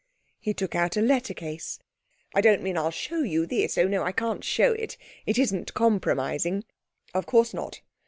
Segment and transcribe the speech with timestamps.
[0.39, 1.77] He took out a letter case.
[2.33, 5.75] 'I don't mean Ill show you this oh no, I can't show it it isn't
[5.75, 6.63] compromising.'
[7.13, 7.81] 'Of course not.